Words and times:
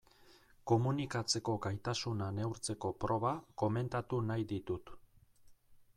Komunikatzeko 0.69 1.53
gaitasuna 1.65 2.31
neurtzeko 2.39 2.93
proba 3.05 3.35
komentatu 3.65 4.23
nahi 4.31 4.49
ditut. 4.55 4.95